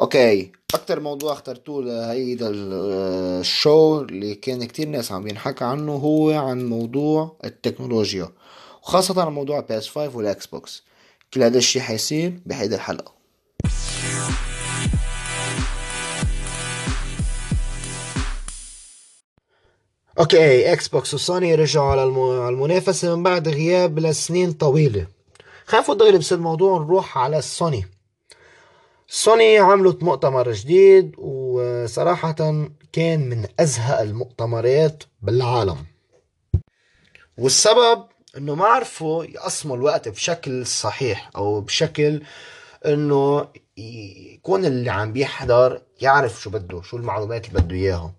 Okay. 0.00 0.52
أكتر 0.74 1.00
موضوع 1.00 1.32
اخترتوه 1.32 1.82
لهيدا 1.82 2.50
الشو 2.50 4.00
اللي 4.00 4.34
كان 4.34 4.64
كتير 4.64 4.88
ناس 4.88 5.12
عم 5.12 5.28
ينحكى 5.28 5.64
عنه 5.64 5.92
هو 5.92 6.30
عن 6.30 6.68
موضوع 6.68 7.36
التكنولوجيا 7.44 8.28
وخاصة 8.82 9.22
عن 9.22 9.32
موضوع 9.32 9.60
PS 9.60 9.88
5 9.88 10.16
وال 10.16 10.46
Xbox 10.46 10.82
كل 11.34 11.42
هذا 11.42 11.58
الشي 11.58 11.80
حيصير 11.80 12.40
بهيدي 12.46 12.74
الحلقة. 12.74 13.12
okay 20.18 20.72
Xbox 20.72 20.88
و 20.88 21.14
Sony 21.14 21.54
رجعوا 21.54 21.90
على 21.90 22.04
المنافسة 22.48 23.16
من 23.16 23.22
بعد 23.22 23.48
غياب 23.48 23.98
لسنين 23.98 24.52
طويلة. 24.52 25.06
نفوت 25.74 25.96
دغري 25.96 26.18
بس 26.18 26.32
الموضوع 26.32 26.78
نروح 26.78 27.18
على 27.18 27.38
ال 27.38 27.48
Sony، 27.48 27.97
Sony 29.10 29.58
عملت 29.58 30.02
مؤتمر 30.02 30.52
جديد 30.52 31.14
وصراحة 31.18 32.32
كان 32.92 33.28
من 33.28 33.46
أزهق 33.60 34.00
المؤتمرات 34.00 35.02
بالعالم. 35.22 35.76
والسبب 37.38 38.04
إنه 38.36 38.54
ما 38.54 38.64
عرفوا 38.64 39.24
يقسموا 39.24 39.76
الوقت 39.76 40.08
بشكل 40.08 40.66
صحيح 40.66 41.30
أو 41.36 41.60
بشكل 41.60 42.22
إنه 42.86 43.48
يكون 43.76 44.64
اللي 44.64 44.90
عم 44.90 45.12
بيحضر 45.12 45.82
يعرف 46.00 46.40
شو 46.40 46.50
بده 46.50 46.82
شو 46.82 46.96
المعلومات 46.96 47.48
اللي 47.48 47.60
بده 47.60 47.76
إياها. 47.76 48.14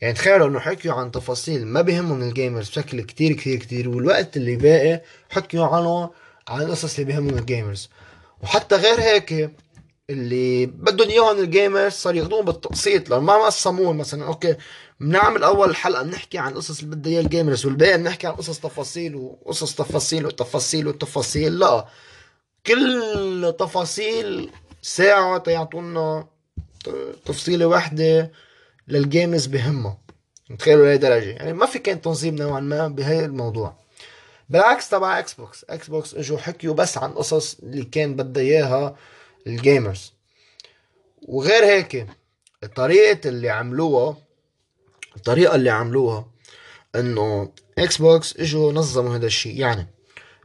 يعني 0.00 0.14
تخيلوا 0.14 0.48
إنه 0.48 0.58
حكيوا 0.60 0.94
عن 0.94 1.10
تفاصيل 1.10 1.66
ما 1.66 1.80
بيهمهم 1.80 2.22
ال 2.22 2.29
gamers 2.29 2.68
بشكل 2.68 3.00
كتير 3.00 3.32
كتير 3.32 3.58
كتير 3.58 3.88
والوقت 3.88 4.36
اللي 4.36 4.56
باقي 4.56 5.02
حكيوا 5.30 5.66
عنه 5.66 6.10
عن 6.48 6.62
القصص 6.62 6.98
اللي 6.98 7.12
بيهمهم 7.12 7.38
ال 7.38 7.45
gamers 7.45 7.90
وحتى 8.42 8.76
غير 8.76 9.00
هيك 9.00 9.50
اللي 10.12 10.66
بدهم 10.66 11.08
إياهم 11.08 11.38
ال 11.38 11.46
gamers 11.46 11.92
صار 11.92 12.14
ياخذوهم 12.14 12.44
بالتقسيط. 12.44 13.10
لو 13.10 13.20
ما 13.20 13.46
قسموهم 13.46 13.98
مثلا 13.98 14.26
okay 14.26 14.56
بنعمل 15.00 15.42
أول 15.42 15.76
حلقة 15.76 16.02
بنحكي 16.02 16.38
عن 16.38 16.54
قصص 16.54 16.82
اللي 16.82 16.96
بدها 16.96 17.12
اياه 17.12 17.20
ال 17.20 17.27
gamers 17.27 17.66
والباقي 17.66 17.98
بنحكي 17.98 18.26
عن 18.26 18.32
قصص 18.32 18.58
تفاصيل 18.58 19.16
وقصص 19.16 19.74
تفاصيل 19.74 20.26
وتفاصيل 20.26 20.88
وتفاصيل. 20.88 21.58
لا 21.58 21.86
كل 22.66 23.54
تفاصيل 23.58 24.50
ساعة 24.82 25.38
تيعطونا 25.38 26.26
تفصيلة 27.24 27.66
واحدة 27.66 28.32
لل 28.88 29.02
gamers 29.02 29.46
بهمها. 29.46 29.98
تخيلوا 30.58 30.84
لهي 30.86 30.98
درجة؟ 30.98 31.30
يعني 31.30 31.52
ما 31.52 31.66
في 31.66 31.78
كان 31.78 32.00
تنظيم 32.00 32.34
نوعا 32.34 32.60
ما 32.60 32.88
بهي 32.88 33.24
الموضوع. 33.24 33.76
بالعكس 34.48 34.88
تبع 34.88 35.18
Xbox، 35.18 35.64
Xbox 35.70 36.14
إجوا 36.14 36.38
حكيوا 36.38 36.74
بس 36.74 36.98
عن 36.98 37.12
قصص 37.12 37.56
اللي 37.62 37.84
كان 37.84 38.16
بدها 38.16 38.42
إياها 38.42 38.96
ال 39.46 39.54
gamers. 39.54 40.12
وغير 41.22 41.64
هيك 41.64 42.06
الطريقة 42.64 43.28
اللي 43.28 43.50
عملوها 43.50 44.16
الطريقة 45.16 45.54
اللي 45.54 45.70
عملوها 45.70 46.26
إنه 46.94 47.52
Xbox 47.78 48.36
إجوا 48.36 48.72
نظموا 48.72 49.16
هذا 49.16 49.26
الشيء. 49.26 49.60
يعني 49.60 49.86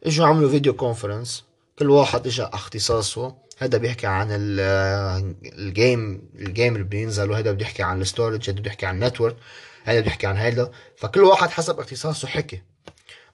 إجوا 0.04 0.26
عملوا 0.26 0.50
video 0.50 0.74
conference 0.74 1.44
كل 1.80 1.90
واحد 1.90 2.28
اجى 2.28 2.44
اختصاصه. 2.44 3.48
هذا 3.60 3.78
بيحكي 3.78 4.08
عن 4.08 4.28
ال 4.32 4.71
game 4.71 6.30
ال 6.36 6.44
game 6.44 6.76
اللي 6.76 6.88
بينزل 6.88 7.32
وهذا 7.32 7.52
بده 7.52 7.66
يحكي 7.66 7.84
عن 7.84 8.02
ال 8.02 8.08
storage 8.08 8.50
هذا 8.50 8.60
بده 8.60 8.68
يحكي 8.70 8.86
عن 8.86 8.96
ال 8.96 9.01
network 9.01 9.36
هذا 9.84 10.00
بده 10.00 10.08
يحكي 10.08 10.28
عن 10.28 10.38
هذا 10.38 10.72
فكل 10.98 11.24
واحد 11.24 11.50
حسب 11.50 11.80
اختصاصه 11.80 12.28
حكي. 12.28 12.62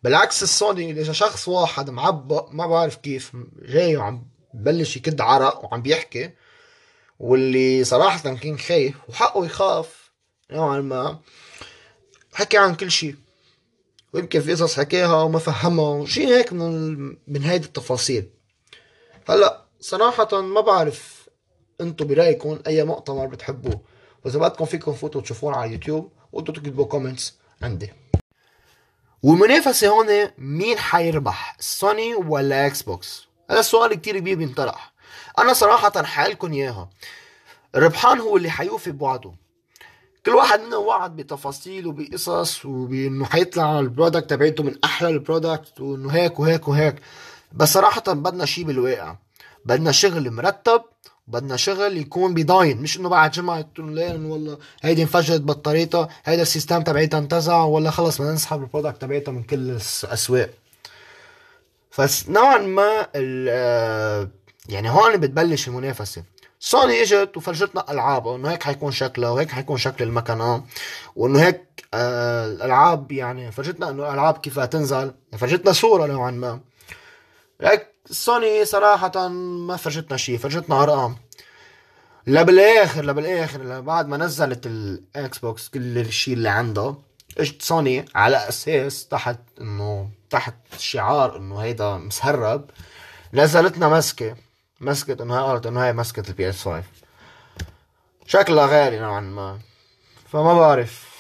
بالعكس 0.03 0.43
السوني 0.43 0.91
إذا 0.91 1.13
شخص 1.13 1.47
واحد 1.47 1.89
معبق 1.89 2.49
ما 2.51 2.67
بعرف 2.67 2.95
كيف 2.95 3.31
جاي 3.61 3.97
وعم 3.97 4.27
ببلش 4.53 4.97
يكد 4.97 5.21
عرق 5.21 5.65
وعم 5.65 5.81
بيحكي 5.81 6.31
واللي 7.19 7.83
صراحة 7.83 8.35
كان 8.35 8.59
خايف 8.59 8.95
وحقه 9.09 9.45
يخاف 9.45 10.11
نوعا 10.51 10.81
ما. 10.81 11.19
حكي 12.33 12.57
عن 12.57 12.75
كل 12.75 12.91
شيء 12.91 13.15
ويمكن 14.13 14.41
في 14.41 14.51
قصص 14.51 14.79
حكاها 14.79 15.23
وما 15.23 15.39
فهمها 15.39 15.89
وشي 15.89 16.27
هيك 16.27 16.53
من 16.53 16.97
من 17.27 17.43
هيدي 17.43 17.65
التفاصيل. 17.65 18.29
هلأ 19.29 19.65
صراحة 19.79 20.41
ما 20.41 20.61
بعرف 20.61 21.29
أنتم 21.81 22.07
برأيكم 22.07 22.59
أي 22.67 22.83
مؤتمر 22.83 23.25
بتحبوه. 23.25 23.81
وإذا 24.25 24.39
بدكم 24.39 24.65
فيكم 24.65 24.93
فوتوا 24.93 25.21
تشوفونا 25.21 25.57
على 25.57 25.67
اليوتيوب 25.67 26.11
وأنتم 26.31 26.53
تكتبوا 26.53 26.85
comments 26.85 27.37
عندي. 27.61 27.93
والمنافسة 29.23 29.87
هون 29.87 30.07
مين 30.37 30.77
حيربح 30.77 31.57
سوني 31.59 32.15
ولا 32.15 32.67
Xbox 32.67 33.27
هذا 33.53 33.59
السؤال 33.59 33.93
كتير 33.93 34.19
كبير 34.19 34.37
بينطرح. 34.37 34.93
أنا 35.39 35.53
صراحة 35.53 36.03
حقلكم 36.03 36.53
إياها. 36.53 36.89
الربحان 37.75 38.19
هو 38.19 38.37
اللي 38.37 38.49
حيوفي 38.49 38.91
بوعده 38.91 39.31
كل 40.25 40.31
واحد 40.31 40.59
منا 40.59 40.77
وعد 40.77 41.15
بتفاصيل 41.15 41.87
وبقصص 41.87 42.65
وبإنه 42.65 43.25
حيطلع 43.25 43.79
ال 43.79 43.86
product 43.86 44.29
تبعته 44.29 44.63
من 44.63 44.75
أحلى 44.83 45.09
ال 45.09 45.18
product 45.18 45.79
وإنه 45.79 46.09
هيك 46.09 46.39
وهيك 46.39 46.67
وهيك. 46.67 46.95
بس 47.51 47.73
صراحة 47.73 48.03
بدنا 48.07 48.45
شيء 48.45 48.63
بالواقع. 48.63 49.15
بدنا 49.65 49.91
شغل 49.91 50.31
مرتب 50.31 50.81
بدنا 51.27 51.55
شغل 51.55 51.97
يكون 51.97 52.33
يضاين. 52.33 52.81
مش 52.81 52.97
إنه 52.97 53.09
بعد 53.09 53.31
جمعة 53.31 53.61
تقول 53.61 53.95
لين 53.95 54.25
والله 54.25 54.57
هيدي 54.81 55.01
انفجرت 55.01 55.41
بطاريتها 55.41 56.09
هيدا 56.25 56.41
ال 56.41 56.47
system 56.47 56.81
تبعيتها 56.81 57.17
انتزع 57.17 57.63
ولا 57.63 57.91
خلص 57.91 58.21
بدنا 58.21 58.33
نسحب 58.33 58.61
ال 58.61 58.66
product 58.66 59.01
تبعيتها 59.01 59.31
من 59.31 59.43
كل 59.43 59.55
الأسواق. 60.03 60.49
فنوعا 61.93 62.57
ما 62.57 63.07
يعني 64.69 64.89
هون 64.89 65.17
بتبلش 65.17 65.67
المنافسة. 65.67 66.23
سوني 66.59 67.01
إجت 67.01 67.37
وفرجتنا 67.37 67.91
ألعاب 67.91 68.27
انه 68.27 68.51
هيك 68.51 68.63
حيكون 68.63 68.91
شكلها 68.91 69.29
وهيك 69.29 69.51
حيكون 69.51 69.77
شكل 69.77 70.03
المكنة 70.03 70.63
وإنه 71.15 71.39
هيك 71.45 71.85
آه 71.93 72.45
الألعاب 72.45 73.11
يعني 73.11 73.51
فرجتنا 73.51 73.89
إنه 73.89 74.03
الألعاب 74.09 74.37
كيف 74.37 74.59
تنزل 74.59 75.13
فرجتنا 75.37 75.71
صورة 75.71 76.05
نوعا 76.07 76.31
ما. 76.31 76.59
لك 77.59 77.93
سوني 78.05 78.65
صراحة 78.65 79.27
ما 79.27 79.75
فرجتنا 79.75 80.17
شيء 80.17 80.37
فرجتنا 80.37 80.83
أرقام. 80.83 81.15
لا 82.27 82.43
بالاخر 82.43 83.01
لا 83.01 83.11
بالاخر 83.11 83.81
بعد 83.81 84.07
ما 84.07 84.17
نزلت 84.17 84.65
الاكس 84.65 85.37
بوكس 85.37 85.69
كل 85.69 85.97
الشيء 85.97 86.33
اللي 86.33 86.49
عندها 86.49 86.95
إجت 87.37 87.61
سوني 87.61 88.05
على 88.15 88.37
أساس 88.49 89.07
تحت 89.07 89.39
إنه 89.61 89.82
تحت 90.29 90.55
شعار 90.77 91.37
إنه 91.37 91.59
هيدا 91.59 91.97
مسهرب 91.97 92.69
نزلتنا 93.33 93.89
مسكه 93.89 94.35
مسكة 94.81 95.23
إنه 95.23 95.35
هاي 95.35 95.43
قالت 95.43 95.65
إنه 95.65 95.83
هاي 95.83 95.93
مسكة 95.93 96.29
البي 96.29 96.49
اس 96.49 96.63
5 96.63 96.83
شكلها 98.25 98.65
غالي 98.65 98.99
نوعا 98.99 99.21
ما. 99.21 99.59
فما 100.31 100.53
بعرف 100.53 101.13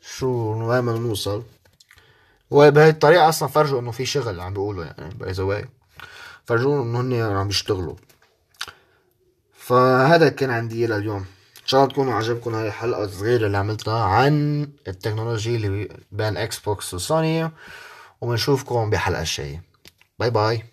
شو 0.00 0.26
وين 0.26 0.82
بدنا 0.86 0.98
نوصل. 0.98 1.44
وبهي 2.50 2.88
الطريقة 2.88 3.28
أصلا 3.28 3.48
فرجوا 3.48 3.80
إنه 3.80 3.90
في 3.90 4.06
شغل 4.06 4.40
عم 4.40 4.52
بيقولوا 4.52 4.84
يعني 4.84 5.14
by 5.14 5.32
the 5.32 5.42
way 5.42 5.68
فرجوا 6.44 6.82
إنه 6.82 7.00
هن 7.00 7.36
عم 7.36 7.48
بيشتغلوا. 7.48 7.96
فهذا 9.54 10.28
كان 10.28 10.50
عندي 10.50 10.86
لليوم. 10.86 11.26
شاء 11.70 11.80
الله 11.80 11.92
تكونوا 11.92 12.14
عجبكم 12.14 12.54
هاي 12.54 12.68
الحلقة 12.68 13.04
الصغيرة 13.04 13.46
اللي 13.46 13.58
عملتها 13.58 14.04
عن 14.04 14.62
التكنولوجيا 14.88 15.56
اللي 15.56 15.88
بين 16.12 16.36
إكس 16.36 16.58
بوكس 16.58 16.94
وسوني 16.94 17.50
وبنشوفكم 18.20 18.90
بحلقة 18.90 19.20
الجاية. 19.20 19.62
bye 20.18 20.30
bye. 20.30 20.69